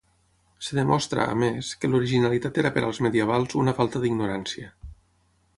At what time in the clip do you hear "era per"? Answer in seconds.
2.63-2.85